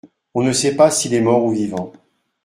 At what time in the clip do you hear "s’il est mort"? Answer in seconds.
0.89-1.43